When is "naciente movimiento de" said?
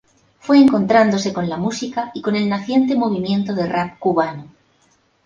2.49-3.67